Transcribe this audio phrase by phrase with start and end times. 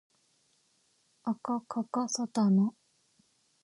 [1.25, 2.73] あかかかさたな